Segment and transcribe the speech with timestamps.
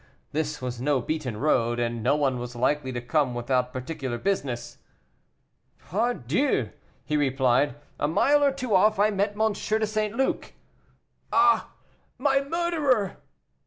[0.31, 4.79] This was no beaten road, and no one was likely to come without particular business.
[5.77, 6.71] "Pardieu!"
[7.05, 9.53] he replied, "a mile or two off I met M.
[9.53, 10.15] de St.
[10.15, 10.53] Luc"
[11.31, 11.73] "Ah!
[12.17, 13.17] my murderer."